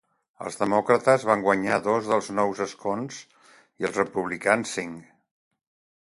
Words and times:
Els 0.43 0.55
demòcrates 0.59 1.25
van 1.31 1.41
guanyar 1.47 1.75
dos 1.87 2.07
dels 2.13 2.29
nous 2.39 2.61
escons, 2.65 3.19
i 3.83 3.89
els 3.89 3.99
republicans, 4.01 4.73
cinc. 4.79 5.13